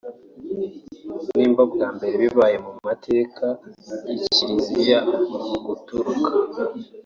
nibwo 1.35 1.61
bwa 1.73 1.87
mbere 1.95 2.13
bibaye 2.23 2.57
mu 2.65 2.73
mateka 2.87 3.45
ya 4.19 4.27
Kiliziya 4.33 4.99
Gaturika 5.65 6.31